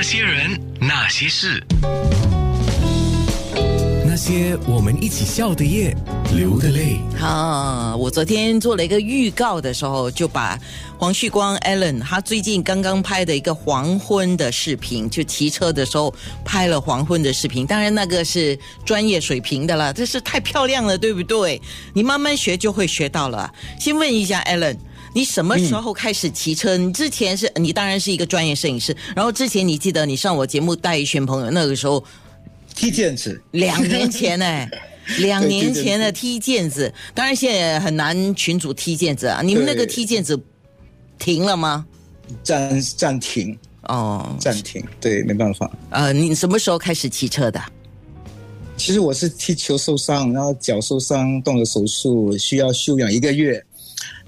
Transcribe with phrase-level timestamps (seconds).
[0.00, 1.62] 那些人，那些事，
[4.06, 5.94] 那些我们一起笑的夜，
[6.34, 6.96] 流的泪。
[7.20, 10.58] 啊，我昨天做了一个预告的时候，就把
[10.96, 16.14] 黄旭光 Allen 他最近刚刚拍的一个黄昏的视频，就骑车的时候
[16.46, 17.66] 拍了黄昏的视频。
[17.66, 21.60] 当然那个是专业水平的了，这是太漂亮了，对不对？
[21.92, 23.52] 你慢慢学就会学到了。
[23.78, 24.78] 先问一下 Allen。
[25.12, 26.76] 你什么时候开始骑车？
[26.76, 32.02] 你之前是你当然是一个专业摄影师，然后之前你记得你上我节目带一群朋友，那个时候
[32.74, 34.68] 踢毽子，两年前呢、
[35.18, 39.42] 两年前的踢毽子，当然现在很难群主踢毽子啊。
[39.42, 40.40] 你们那个踢毽子
[41.18, 41.84] 停了吗？
[42.44, 43.58] 暂暂停，
[43.88, 45.68] 哦，暂停，对，没办法。
[45.90, 47.60] 呃，你什么时候开始骑车的？
[48.76, 53.62] 其实我是踢球受伤，然后脚受伤，动了手术，需要休养一个月，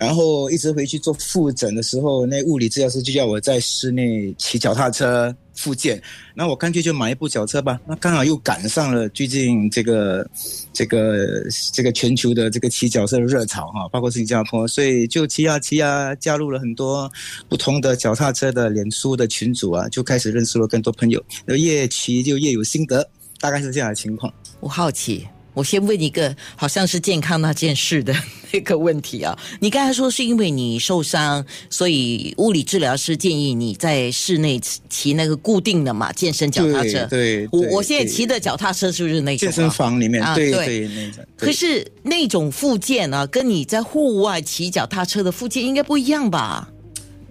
[0.00, 6.02] 然后一直回去做复诊的时候，那物理治疗师就叫我在室内骑脚踏车复健，
[6.34, 7.78] 那我干脆就买一部脚车吧。
[7.86, 10.26] 那刚好又赶上了最近这个
[10.72, 11.42] 这个
[11.74, 17.12] 这个全球的这个骑脚车的热潮哈，包括新加坡，所以就骑啊骑啊，加入了很多
[17.46, 23.06] 不同的脚踏车的脸书的群组啊，就开始认识了更多朋友，越骑就越有心得，
[23.38, 24.32] 大概是这样的情况。
[24.60, 28.14] 我好奇，我先问一个好像是健康那件事的
[28.52, 29.38] 那个问题啊。
[29.60, 37.06] 你刚才说是因为你受伤，所以物理治疗师建议你在室内骑骑那个固定的嘛健身脚踏车。
[37.06, 41.24] 对我我现在骑的脚踏车是不是那种、啊、健身房里面，啊对对对，那种。
[41.36, 46.68] 对可是那种附件啊，跟你在户外骑脚踏车的附件应该不一样吧？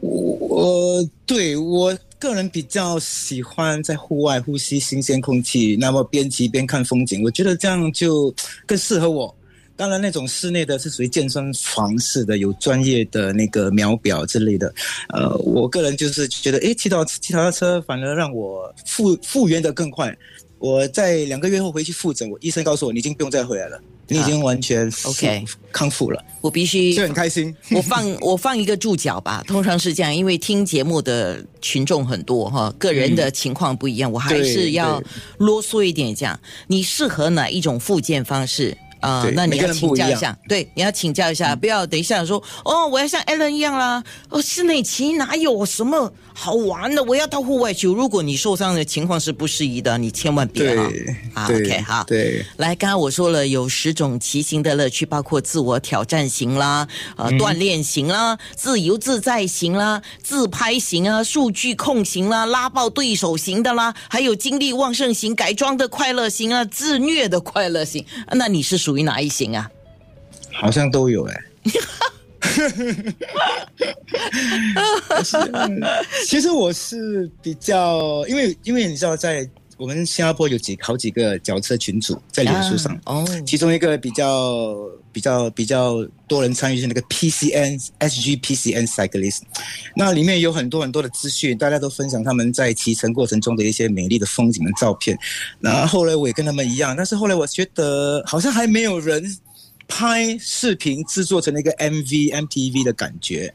[0.00, 9.34] 我对我个人比较喜欢在户外呼吸新鲜空气，那么边骑边看风景，我觉得这样就更适合我。
[9.78, 14.74] 当然，那种室内的是属于健身房式的，有专业的那个秒表之类的。
[15.10, 20.12] 呃，我个人就是觉得，诶，骑到骑脚踏车反而让我复复原的更快。
[20.58, 27.54] 我在两个月后回去复诊，我医生告诉我，你已经不用再回来了，你已经完全 OK 康复了，我必须就很开心。
[27.70, 35.00] 我放我放一个注脚吧，通常是这样，因为听节目的群众很多哈，个人的情况不一样，我还是要
[35.38, 36.36] 啰嗦一点讲，
[36.66, 38.76] 你适合哪一种复健方式？
[39.00, 47.02] 啊、那你要请教一下，对，你要请教一下，不要等一下说哦，我要像 Allen 一样啦，哦，室内骑哪有什么好玩的？
[47.04, 47.86] 我要到户外去。
[47.86, 50.88] 如果你受伤的情况是不适宜的，你千万别啊。
[50.88, 52.44] 对好，OK，好，对。
[52.56, 56.86] 来，刚刚我说了有十种骑行的乐趣，包括自我挑战型啦、
[57.16, 68.04] 呃嗯锻炼型啦、自由自在型啦、自拍型啊、数据控型啦、拉爆对手型的啦，还有精力旺盛型、改装的快乐型啊、自虐的快乐型。
[68.26, 69.70] 啊那你是属于哪一型啊？
[70.50, 71.44] 好像都有哎、
[76.26, 79.46] 其实我是比较，因为因为你知道，在
[79.78, 84.74] 我们新加坡有几好几个脚车群组在脸书上，啊哦，其中一个比较
[85.12, 89.42] 比较比较多人参与是那个 PCN SG PCN Cyclist，
[89.94, 95.16] 那里面有很多很多的资讯，大家都分享他们在骑乘过程中的一些美丽的风景的照片。
[95.60, 99.24] 那后来我也跟他们一样，但是后来我觉得好像还没有人
[99.88, 103.52] 拍视频制作成了一个 MV MTV 的感觉。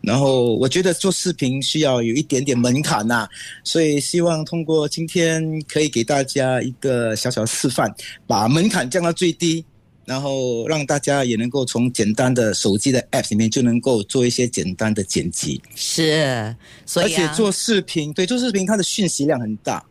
[0.00, 3.28] 然后我觉得做视频需要有一点点门槛呐、
[3.62, 7.94] 所以希望通过今天可以给大家一个小小示范，
[8.26, 9.64] 把门槛降到最低，
[10.04, 19.84] 然后让大家也能够从简单的手机的 App 里面就能够做一些简单的剪辑，是，所以、啊、而且做视频，对做视频它的讯息量很大。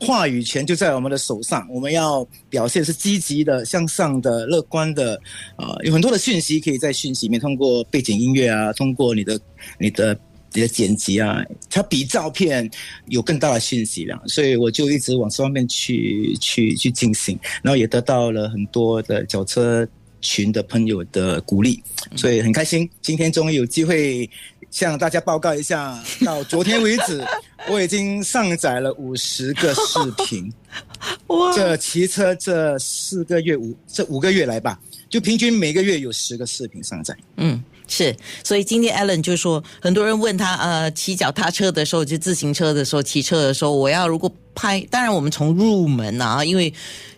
[0.00, 5.20] 话语权就在我们的手上，我们要表现是积极的、向上的、乐观的，
[5.56, 9.40] 啊、有很多的讯息可以在讯息里面通过背景音乐啊，通过你的、
[9.78, 10.18] 你的、
[10.52, 12.68] 你的剪辑啊，它比照片
[13.08, 19.86] 有更大的讯息量，所以我就一直往这方面去、去、去进行，然后也得到了很多的脚车
[20.20, 21.82] 群的朋友的鼓励，
[22.14, 24.28] 所以很开心，今天终于有机会
[24.72, 27.24] 向大家报告一下， 到昨天为止，
[27.68, 30.52] 我已经上载了五十个视频。
[31.28, 37.14] 哇，这骑车这四个月五这五个月来吧，就平均每个月有十个视频上载。
[37.36, 46.72] 嗯，是，所以今天 Alan 就说，很多人问他，呃，骑脚踏车的时候，就自行车的时候，骑车的时候，我要如果拍，当然我们从入门啊，因为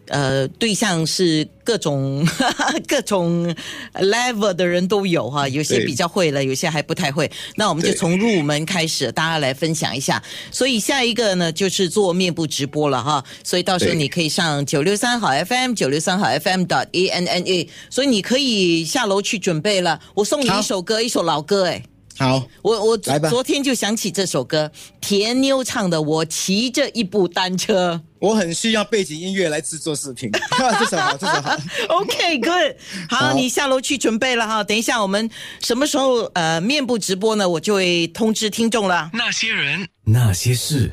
[0.09, 2.27] 呃，对象是各种
[2.87, 3.55] 各种
[3.95, 7.31] level 的人都有哈、有些比较会了，有些还不太会。
[7.57, 10.23] 那我们就从入门开始，大家来分享一下。
[10.51, 13.25] 所以下一个呢，就是做面部直播了哈。
[13.43, 19.99] 所以到时候你可以上九六三好 FM 九六三好 FM dot a n n a，所以你可以下楼去准备了。
[20.15, 21.83] 我送你一首歌，一首老歌哎。
[22.17, 30.31] 好，我我昨天就想起这首歌，田妞唱的《我骑着一部单车我很需要背景音乐来制作视频，
[30.81, 31.51] 这首好，这首好。》。
[31.89, 32.75] OK，good，
[33.07, 34.65] 好，好你下楼去准备了哈。
[34.65, 35.29] 等一下我们
[35.61, 37.47] 什么时候呃面部直播呢？
[37.47, 39.11] 我就会通知听众了。
[39.13, 39.87] 那些人。
[40.07, 40.91] 那些事。